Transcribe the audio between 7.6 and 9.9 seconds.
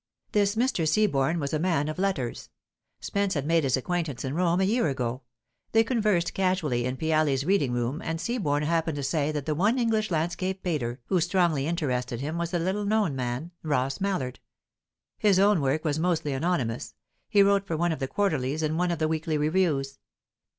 room, and Seaborne happened to say that the one